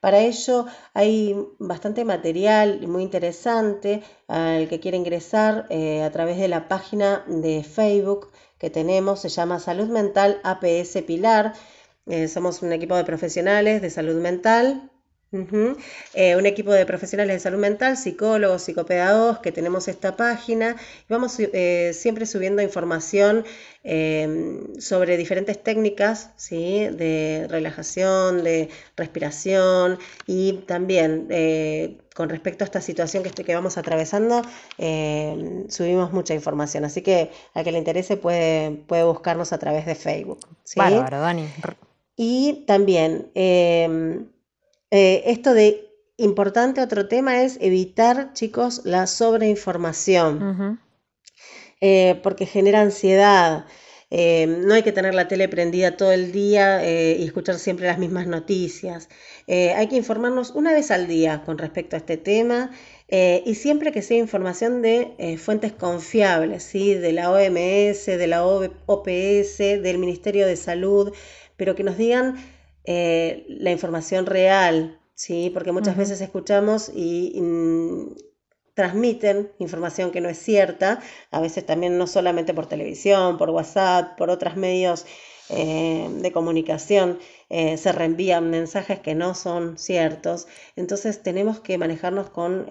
[0.00, 6.68] Para ello hay bastante material muy interesante al que quiere ingresar a través de la
[6.68, 8.28] página de Facebook
[8.58, 11.54] que tenemos se llama Salud Mental APS Pilar.
[12.06, 14.90] Eh, somos un equipo de profesionales de salud mental
[15.32, 20.76] Eh, un equipo de profesionales de salud mental, psicólogos, psicopedagogos, que tenemos esta página.
[21.08, 23.44] Vamos eh, siempre subiendo información
[23.82, 26.86] em, sobre diferentes técnicas ¿sí?
[26.92, 33.76] de relajación, de respiración y también eh, con respecto a esta situación que, que vamos
[33.78, 34.42] atravesando,
[34.78, 36.84] em, subimos mucha información.
[36.84, 40.38] Así que a que le interese puede, puede buscarnos a través de Facebook.
[40.62, 40.78] ¿sí?
[40.78, 41.48] Bárbaro, Dani.
[42.16, 44.28] Y también em,
[44.90, 50.80] eh, esto de importante otro tema es evitar, chicos, la sobreinformación,
[51.80, 53.66] eh, porque genera ansiedad.
[54.10, 57.98] Eh, no hay que tener la tele prendida todo el día y escuchar siempre las
[57.98, 59.08] mismas noticias.
[59.48, 62.70] hay que informarnos una vez al día con respecto a este tema
[63.08, 66.94] y siempre que sea información de fuentes confiables, ¿sí?
[66.94, 71.12] de la OMS, de la OPS, del Ministerio de Salud,
[71.56, 72.36] pero que nos digan
[72.86, 75.50] eh, la información real, ¿sí?
[75.52, 77.42] porque muchas veces escuchamos y,
[78.74, 84.18] transmiten información que no es cierta, a veces también no solamente por televisión, por WhatsApp,
[84.18, 85.06] por otros medios
[85.48, 87.18] eh, de comunicación,
[87.48, 92.66] eh, se reenvían mensajes que no son ciertos, entonces tenemos que manejarnos con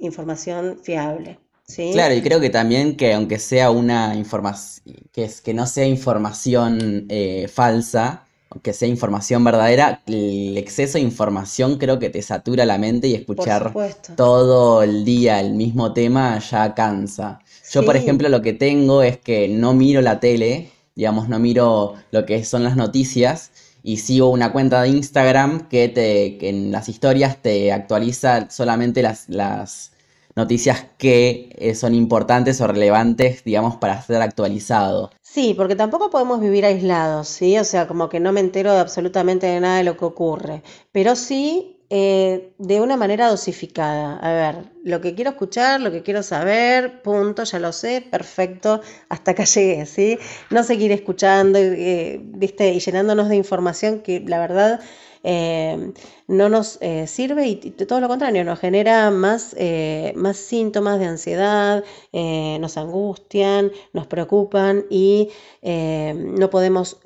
[0.00, 1.38] información fiable.
[1.66, 1.90] ¿Sí?
[1.92, 5.86] Claro, y creo que también que aunque sea una información, que, es, que no sea
[5.86, 7.06] información
[7.52, 8.23] falsa,
[8.62, 13.14] que sea información verdadera, el exceso de información creo que te satura la mente y
[13.14, 13.72] escuchar
[14.16, 17.40] todo el día el mismo tema ya cansa.
[17.70, 21.94] Yo, por ejemplo, lo que tengo es que no miro la tele, digamos, no miro
[22.10, 23.50] lo que son las noticias
[23.82, 29.02] y sigo una cuenta de Instagram que, te, que en las historias te actualiza solamente
[29.02, 29.92] las, las
[30.36, 35.10] noticias que eh, son importantes o relevantes, digamos, para ser actualizado.
[35.34, 37.58] Sí, porque tampoco podemos vivir aislados, ¿sí?
[37.58, 40.62] O sea, como que no me entero de absolutamente de nada de lo que ocurre,
[40.92, 44.18] pero sí eh, de una manera dosificada.
[44.18, 48.80] A ver, lo que quiero escuchar, lo que quiero saber, punto, ya lo sé, perfecto,
[49.08, 50.18] hasta acá llegué, ¿sí?
[50.50, 52.72] No seguir escuchando, eh, ¿viste?
[52.72, 54.80] Y llenándonos de información que la verdad
[55.24, 55.92] eh,
[56.28, 61.06] no nos eh, sirve y, todo lo contrario, nos genera más, eh, más síntomas de
[61.06, 65.30] ansiedad, nos angustian, nos preocupan y
[65.62, 66.98] no podemos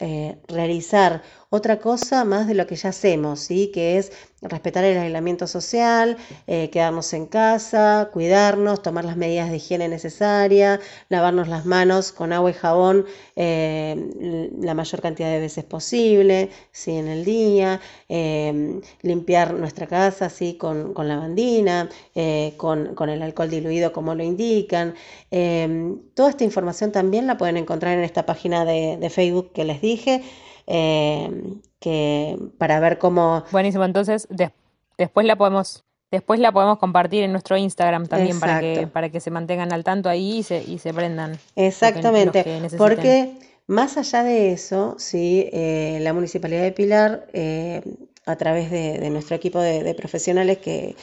[0.49, 3.71] realizar otra cosa más de lo que ya hacemos, ¿sí?
[3.73, 9.57] que es respetar el aislamiento social, eh, quedarnos en casa, cuidarnos, tomar las medidas de
[9.57, 10.79] higiene necesarias,
[11.09, 16.93] lavarnos las manos con agua y jabón eh, la mayor cantidad de veces posible ¿sí?
[16.93, 17.81] en el día,
[18.11, 20.55] eh, limpiar nuestra casa ¿sí?
[20.55, 21.89] con, con lavandina,
[22.59, 24.95] con, con, el alcohol diluido como lo indican.
[26.15, 29.81] toda esta información también la pueden encontrar en esta página de, de Facebook que les
[29.81, 30.23] dije.
[30.71, 33.45] Em, que para ver cómo...
[33.51, 34.29] Buenísimo, entonces
[34.99, 35.85] después la podemos...
[36.11, 39.85] Después la podemos compartir en nuestro Instagram también para que, para que se mantengan al
[39.85, 41.39] tanto ahí y se, y se prendan.
[41.55, 47.83] Exactamente, porque más allá de eso, sí, eh, la Municipalidad de Pilar eh,
[48.29, 50.95] a través de, nuestro equipo de, profesionales que,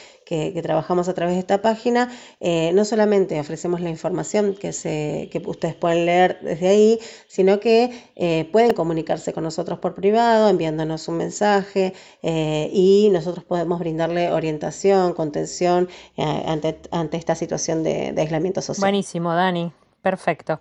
[0.62, 2.08] trabajamos a través de esta página,
[2.40, 7.58] eh, no solamente ofrecemos la información que, se, que ustedes pueden leer desde ahí, sino
[7.58, 13.80] que eh, pueden comunicarse con nosotros por privado, enviándonos un mensaje eh, y nosotros podemos
[13.80, 18.82] brindarle orientación, contención ante, ante, esta situación de, de aislamiento social.
[18.82, 19.72] Buenísimo, Dani.
[20.00, 20.60] Perfecto.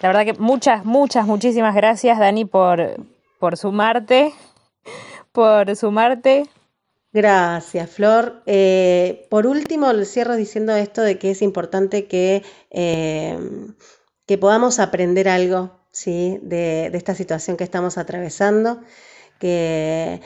[0.00, 2.96] La verdad que muchas, muchas, muchísimas gracias, Dani, por,
[3.38, 4.32] por sumarte
[5.40, 6.50] por sumarte.
[7.14, 8.42] Gracias, Flor.
[8.44, 13.38] Eh, por último, le cierro diciendo esto de que es importante que, eh,
[14.26, 16.38] que podamos aprender algo ¿sí?
[16.42, 18.82] de, esta situación que estamos atravesando,
[19.38, 20.20] que,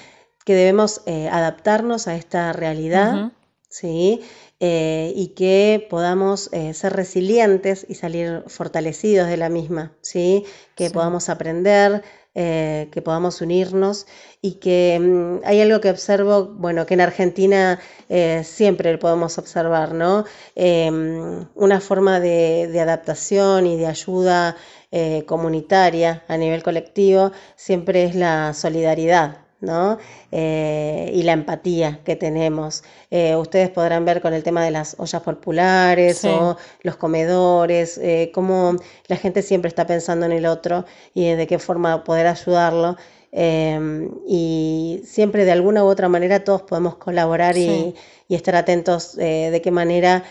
[0.44, 3.30] que debemos eh, adaptarnos a esta realidad.
[3.68, 4.20] ¿sí?
[4.60, 10.46] y que podamos ser resilientes y salir fortalecidos de la misma, ¿sí?
[10.74, 12.02] que podamos aprender,
[12.34, 14.06] eh, que podamos unirnos
[14.42, 17.78] y que mm, hay algo que observo, bueno, que en Argentina
[18.08, 20.24] eh, siempre podemos observar, ¿no?
[20.56, 24.56] Em, una forma de, de, adaptación y de ayuda
[24.90, 29.98] eh, comunitaria a nivel colectivo siempre es la solidaridad, ¿no?
[30.32, 32.82] Eh, y la empatía que tenemos.
[33.10, 38.30] Eh, ustedes podrán ver con el tema de las ollas populares o los comedores, eh,
[38.34, 38.76] cómo
[39.08, 40.84] la gente siempre está pensando en el otro
[41.14, 42.96] y de qué forma poder ayudarlo.
[43.36, 47.94] eh, y siempre de alguna u otra manera todos podemos colaborar y, Sí.
[48.28, 50.22] y estar atentos de qué manera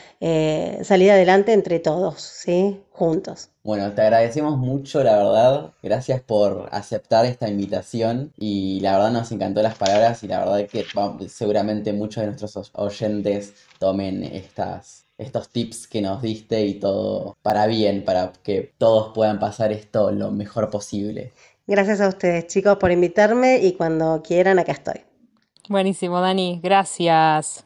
[0.84, 2.82] salir adelante entre todos, ¿sí?
[2.92, 3.53] Juntos.
[3.64, 5.72] Bueno, te agradecemos mucho, la verdad.
[5.82, 10.68] Gracias por aceptar esta invitación y la verdad nos encantó las palabras y la verdad
[10.68, 10.86] que
[11.30, 17.66] seguramente muchos de nuestros oyentes tomen estas, estos tips que nos diste y todo para
[17.68, 21.32] bien, para que todos puedan pasar esto lo mejor posible.
[21.66, 25.06] Gracias a ustedes, chicos, por invitarme y cuando quieran, acá estoy.
[25.70, 27.64] Buenísimo, Dani, gracias.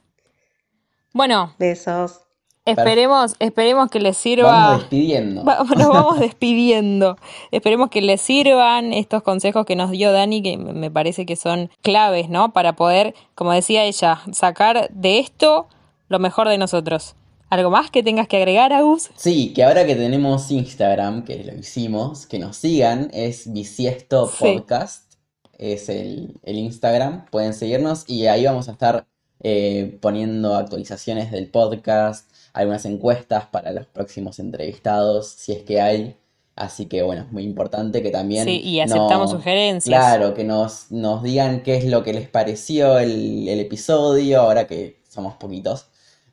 [1.11, 2.26] Bueno, Besos.
[2.71, 4.77] Esperemos, esperemos que les Vamos sirva.
[4.77, 5.43] despidiendo.
[5.43, 7.17] Va- Nos vamos despidiendo.
[7.51, 11.69] Esperemos que les sirvan estos consejos que nos dio Dani, que me parece que son
[11.81, 12.53] claves, ¿no?
[12.53, 15.67] Para poder, como decía ella, sacar de esto
[16.09, 17.15] lo mejor de nosotros.
[17.49, 19.09] ¿Algo más que tengas que agregar, Agus?
[19.15, 24.37] Sí, que ahora que tenemos Instagram, que lo hicimos, que nos sigan, es Bisiesto Sí.
[24.57, 25.13] Podcast,
[25.57, 29.05] es el, el Instagram, pueden seguirnos y ahí vamos a estar
[29.43, 36.15] eh, poniendo actualizaciones del podcast, algunas encuestas para los próximos entrevistados, si es que hay.
[36.55, 39.83] Así que bueno, es muy importante que también Sí, y aceptamos no- sugerencias.
[39.95, 44.65] Claro, que nos, nos digan qué es lo que les pareció el, el episodio, ahora
[44.65, 45.85] que somos poquitos,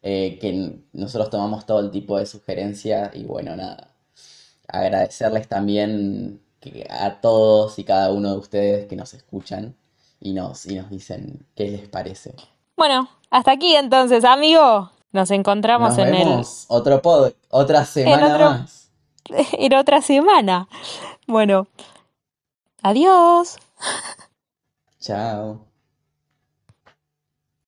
[0.03, 3.91] eh, que nosotros tomamos todo el tipo de sugerencias y bueno, nada,
[4.69, 9.75] agradecerles también que a todos y cada uno de ustedes que nos escuchan
[10.21, 12.35] y nos, y nos dicen qué les parece.
[12.79, 14.91] Bueno, hasta aquí entonces, amigo.
[15.15, 18.91] Nos encontramos Nos en el, otro pod, otra semana otro- más.
[19.53, 20.69] en otra semana.
[21.29, 21.69] Bueno,
[22.83, 23.57] adiós.
[25.01, 25.61] Chao.